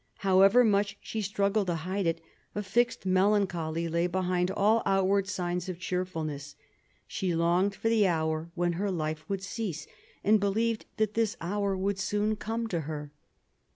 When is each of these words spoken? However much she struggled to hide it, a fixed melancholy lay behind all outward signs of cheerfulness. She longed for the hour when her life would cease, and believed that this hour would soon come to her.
However 0.25 0.63
much 0.63 0.97
she 0.99 1.21
struggled 1.21 1.67
to 1.67 1.75
hide 1.75 2.07
it, 2.07 2.21
a 2.55 2.63
fixed 2.63 3.05
melancholy 3.05 3.87
lay 3.87 4.07
behind 4.07 4.49
all 4.49 4.81
outward 4.83 5.27
signs 5.27 5.69
of 5.69 5.77
cheerfulness. 5.77 6.55
She 7.05 7.35
longed 7.35 7.75
for 7.75 7.87
the 7.87 8.07
hour 8.07 8.49
when 8.55 8.73
her 8.81 8.89
life 8.89 9.29
would 9.29 9.43
cease, 9.43 9.85
and 10.23 10.39
believed 10.39 10.87
that 10.97 11.13
this 11.13 11.37
hour 11.39 11.77
would 11.77 11.99
soon 11.99 12.35
come 12.35 12.65
to 12.69 12.79
her. 12.89 13.11